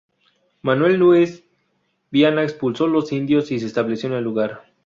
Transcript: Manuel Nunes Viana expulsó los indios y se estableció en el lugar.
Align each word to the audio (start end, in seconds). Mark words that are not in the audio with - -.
Manuel 0.63 0.97
Nunes 0.97 1.43
Viana 2.09 2.41
expulsó 2.41 2.87
los 2.87 3.11
indios 3.11 3.51
y 3.51 3.59
se 3.59 3.67
estableció 3.67 4.09
en 4.09 4.15
el 4.15 4.23
lugar. 4.23 4.63